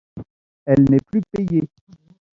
[0.65, 1.69] Elle n'est plus payée.